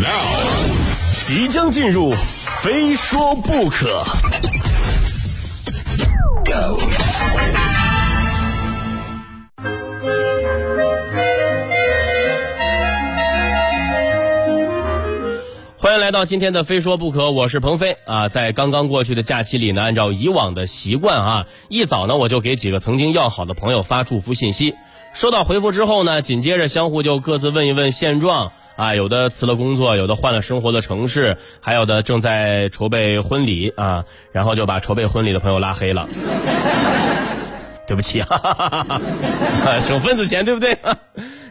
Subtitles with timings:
[0.00, 0.28] Now，
[1.26, 2.14] 即将进入，
[2.62, 4.04] 非说不可。
[6.44, 6.78] Go。
[16.08, 18.28] 来到今天的《非说不可》，我是鹏飞啊。
[18.30, 24.74] 在刚刚过去的假期里呢，按照以往的习惯啊，一早呢我就给几个曾经要好的朋友发祝福信息。
[25.12, 36.08] 收到回复之后呢，紧接着相互就各自问一问现状啊，有的辞了工作，有的换了生活的城市，还有的正在筹备婚礼啊，然后就把筹备婚礼的朋友拉黑了。
[37.86, 39.00] 对不起啊，
[39.82, 40.74] 省份子钱对不对？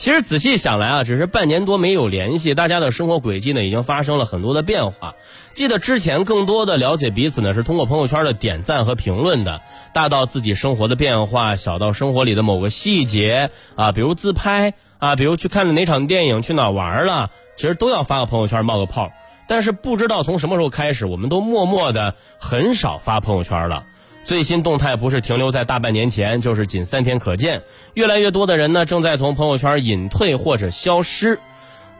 [0.00, 5.14] 其实仔细想来啊，只是半年多没有联系，大家的生活轨迹呢已经发生了很多的变化。
[5.52, 9.60] 记得之前更多的了解彼此呢是通过朋友圈的点赞和评论的，
[9.92, 19.12] 大到自己生活的变化，小到生活里的某个细节啊，比如自拍啊，比如去看了哪场电影，去哪玩了，其实都要发个朋友圈冒个泡。
[19.48, 23.84] 但是不知道从什么时候开始，我们都默默的很少发朋友圈了。
[24.24, 27.62] 最新动态不是停留在大半年前，就是仅三天可见。
[27.94, 31.40] 越来越多的人呢，正在从朋友圈隐退或者消失。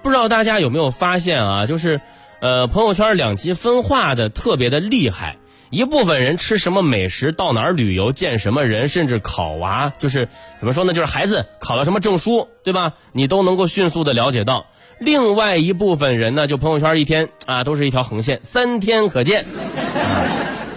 [0.02, 1.66] 不知道大家有没有发现啊？
[1.66, 2.00] 就是，
[2.41, 5.36] 呃，朋友圈两极分化的特别的厉害。
[5.70, 10.92] 一部分人吃什么美食，到哪儿旅游，见什么人，甚至考娃，就是怎么说呢？
[10.92, 12.94] 就是孩子考了什么证书，对吧？
[13.12, 14.66] 你都能够迅速的了解到。
[14.98, 19.46] 另外一部分人呢，就朋友圈一天啊，都是一条横线，三天可见。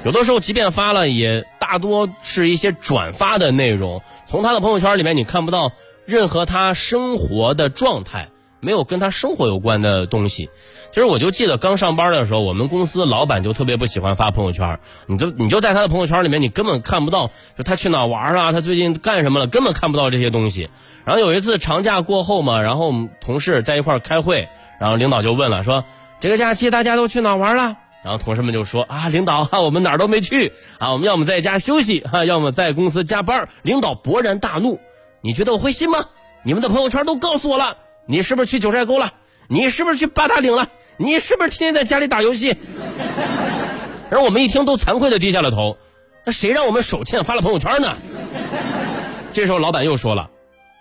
[0.03, 4.01] 有的时候，即便发了，也大多是一些转发的内容。
[4.25, 5.71] 从他的朋友圈里面，你看不到
[6.05, 8.27] 任何他生活的状态，
[8.59, 10.49] 没有跟他生活有关的东西。
[10.91, 14.77] 其实，我就记得刚上班的时候，我们公司老板就特别不喜欢发朋友圈。
[15.07, 20.69] 你就你就在他的朋友圈里面，你根本看不到，就他去哪玩了，他最近干什么了，根本看不到这些东西。
[21.05, 24.49] 然后有一次长假过后嘛，然后我们同事在一块开会，
[24.81, 25.85] 然后领导就问了，说
[26.19, 27.77] 这个假期大家都去哪玩了？
[28.03, 33.47] 然后同事们就说啊，领导哈，我们哪儿都没去啊，我们要么在家休息哈，要么在公司加班。
[33.61, 34.79] 领导勃然大怒，
[35.21, 36.05] 你觉得我会信吗？
[36.43, 39.13] 你们的朋友圈都告诉我了，你是不是去九寨沟了？
[39.47, 40.67] 你是不是去八达岭了？
[40.97, 42.57] 你是不是天天在家里打游戏？
[44.09, 45.77] 然后我们一听都惭愧的低下了头。
[46.25, 47.97] 那谁让我们手欠发了朋友圈呢？
[49.31, 50.29] 这时候老板又说了，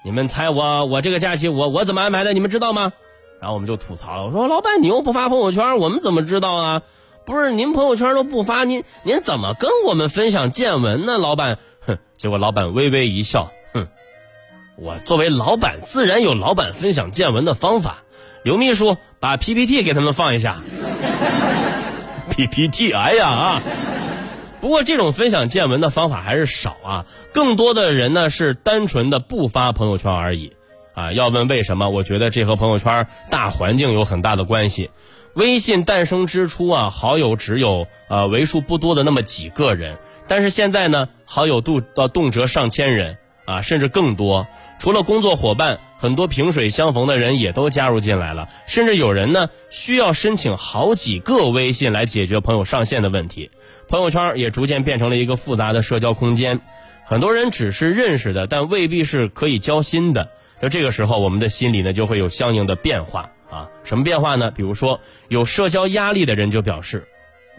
[0.05, 2.32] 你们猜我我这个假期我我怎么安排的？
[2.32, 2.93] 你们知道吗？
[3.41, 6.82] 然后我们就吐槽了，我说老板你又不发朋友圈，我们怎么知道啊？
[7.25, 11.19] 不是您朋友圈都不发，您您怎么跟我们分享见闻呢？
[11.19, 11.99] 老板，哼！
[12.16, 13.87] 结果老板微微一笑，哼，
[14.77, 18.03] 我作为老板自然有老板分享见闻的方法。
[18.43, 20.62] 刘秘书把 PPT 给他们放一下。
[22.31, 23.62] PPT，哎呀啊！
[24.61, 30.53] 不过这种分享见闻的方法还是少啊，更多的人呢是单纯的不发朋友圈而已。
[30.95, 31.89] 啊，要问为什么？
[31.89, 34.91] 我觉得这和朋友圈大环境有很大的关系。
[35.35, 39.97] 微信诞生之初啊，好友只有呃为数不多的那么几个人，
[40.29, 43.17] 但是现在呢，好友度到动辄上千人
[43.47, 44.47] 啊，甚至更多。
[44.79, 53.51] 除了工作伙伴，很多萍水相逢的人也都加入进来了，甚至有人呢需要申请好几个微信来解决朋友上线的问题。
[53.89, 56.61] 朋友圈也逐渐变成了一个复杂的社交空间，
[57.07, 60.29] 很多人只是认识的，但未必是可以交心的。
[60.62, 63.69] 那这个时候，我们的心理呢就会有相应的变化啊。
[63.83, 64.53] 什么变化呢？
[64.53, 67.09] 比如说，有社交压力的人就表示，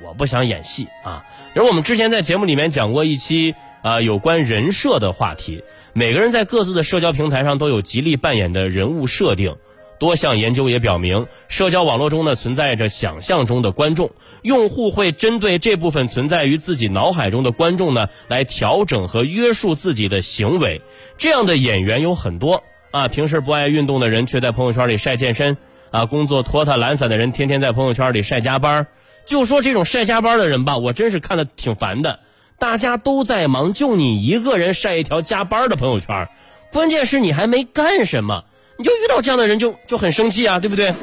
[0.01, 1.25] 我不想演戏啊。
[1.53, 9.57] 而我们之前在节目里面讲过一期啊有关人设的话题，每个人在各自的社交平台上都有极力扮演的人物设定。
[9.99, 14.11] 多项研究也表明，社交网络中呢存在着想象中的观众，
[14.43, 20.81] 用户会针对这部分存在于自己脑海中的观众呢来调整和约束自己的行为。
[21.17, 22.63] 这样的演员有很多。
[22.93, 25.57] 啊，平时不爱运动的人却在朋友圈里晒健身，
[25.89, 28.85] 啊，工作拖沓懒散的人天天在朋友圈里晒加班
[29.25, 32.19] 就说这种晒加班的人吧，我真是看的挺烦的。
[32.59, 36.29] 大家都在忙，就你一个人晒一条加班的朋友圈，
[36.71, 38.43] 关键是你还没干什么，
[38.77, 40.93] 你就遇到这样的人就就很生气啊，对不对？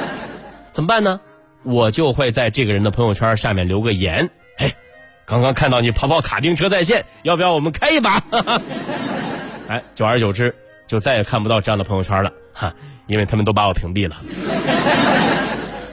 [0.72, 1.20] 怎么办呢？
[1.62, 4.72] 我就会在这个人的朋友圈下面留个言，哎，
[5.26, 8.22] 刚刚看到你跑跑卡丁车在线，要不要我们开一把？
[9.68, 10.54] 哎，久而久之。
[10.88, 12.74] 就再也看不到这样的朋友圈了，哈，
[13.06, 14.16] 因为他们都把我屏蔽了。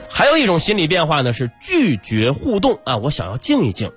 [0.08, 3.92] 还有一种心理变化呢，是拒绝互动啊，我想要静一静。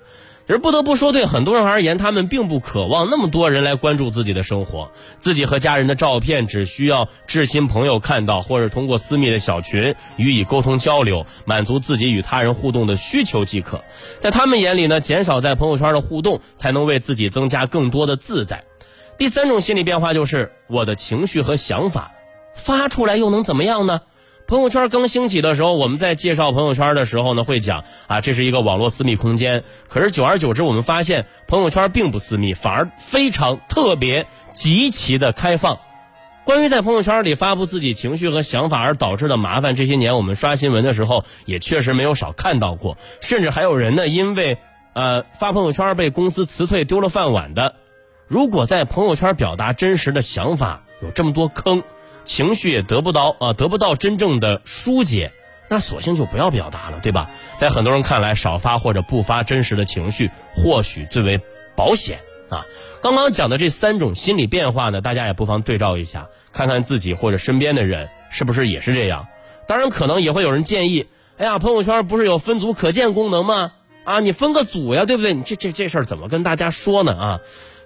[0.46, 13.84] 而不得不说，对很多人而言，他们并不渴望那么多人来关注自己的生活，自己和家人的照片只需要至亲朋友看到，或者通过私密的小群予以沟通交流，满足自己与他人互动的需求即可。
[14.18, 18.64] 在他们眼里呢，减少在朋友圈的互动，才能为自己增加更多的自在。
[19.20, 22.12] 第三种心理变化就是我的情绪和想法
[22.54, 24.00] 发出来又能怎么样呢？
[24.46, 29.62] 朋友圈刚兴起的时候，我们在介绍朋友圈的时候呢，会讲啊，这是一个网络私密空间。
[29.88, 35.78] 可是久而久之，我们发现朋友圈并不私密，反而非常特别、极其的开放。
[36.44, 44.56] 关于在朋友圈里发布自己情绪和想法而导致的麻烦，这些年我们刷新闻的时候也确实没有少看到过，甚至还有人呢，因为
[44.94, 47.74] 呃发朋友圈被公司辞退、丢了饭碗的。
[48.30, 51.82] 如果在朋友圈表达真实的想法有这么多坑，
[52.22, 55.32] 情绪也得不到啊，得不到真正的疏解，
[55.68, 57.28] 那索性就不要表达了，对吧？
[57.58, 61.40] 在很多人看来，少发或者不发真实的情绪，或许最为
[61.74, 62.20] 保险。
[62.48, 62.64] 啊，
[63.02, 69.26] 刚刚讲的这三种心理变化呢，大家也不妨对照一下，看看自己或者身边的人是不是也是这样。
[69.66, 71.06] 当然，可能也会有人建议，
[71.36, 73.72] 哎呀，朋友圈不是有分组可见功能吗？
[74.04, 75.34] 啊，你分个组呀，对不对？
[75.34, 77.12] 你这这这事儿怎么跟大家说呢？
[77.12, 77.40] 啊，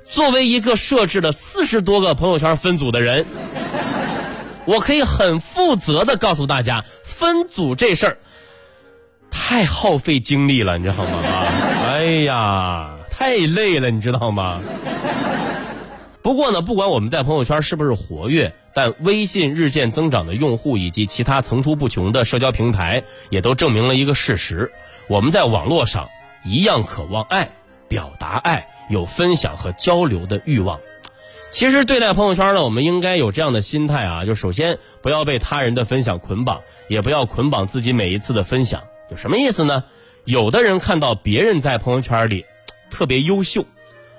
[0.06, 3.26] 作为一个设置了四十多个朋友圈分组的人，
[4.64, 8.18] 我可以很负责的告诉大家，分组这事儿
[9.30, 11.18] 太耗费精力了，你知道吗？
[11.18, 12.90] 啊，哎呀。
[13.16, 14.60] 太累了，你知道吗？
[16.20, 24.72] 不过呢，不管我们在朋友圈是不是活跃，但微信日渐增长的用户以及其他层出不穷的社交平台，也都证明了一个事实：
[25.06, 26.08] 我们在网络上
[26.44, 27.52] 一样渴望爱，
[27.88, 30.80] 表达爱，有分享和交流的欲望。
[31.50, 38.82] 其实对待朋友圈呢，我们应该有这样的心态啊，就首先不要被他人的分享捆绑，也不要捆绑自己每一次的分享。
[39.10, 39.84] 有什么意思呢？
[40.24, 42.44] 有的人看到别人在朋友圈里。
[42.90, 43.64] 特别优秀，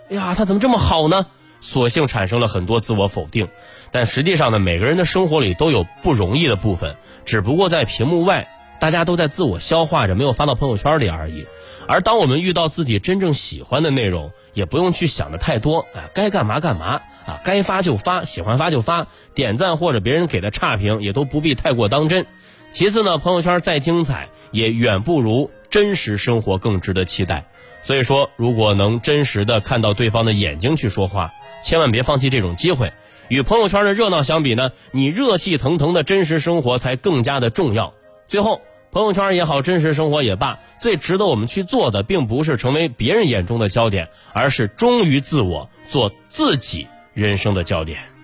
[0.09, 1.27] 哎呀，他怎么这么好呢？
[1.61, 3.47] 索性产生了很多自我否定。
[3.89, 8.49] 但实际上呢，每个人的生活里都有不容易的部分，只不过在屏幕外，
[8.79, 11.47] 大家都在自我消化着，没有发到朋友圈里而已。
[11.87, 22.25] 而当我们遇到自己真正喜欢的内容，也不用去想的太多，啊，该干嘛干嘛啊，该发就发，喜欢发就发，点赞或者别人给的差评也都不必太过当真。
[22.71, 27.45] 其次呢，朋友圈再精彩，也远不如真实生活更值得期待。
[27.81, 31.31] 所以说，如果能真实的看到对方的眼睛去说话，
[31.63, 32.91] 千万别放弃这种机会。
[33.27, 37.93] 与朋友圈的热闹相比呢，你热气腾腾的真实生活才更加的重要。
[38.25, 38.61] 最后，
[38.91, 48.14] 朋友圈也好，真实生活也罢，最值得我们去做的，并不是成为别人眼中的焦点，而是忠于自我，做自己人生的焦点。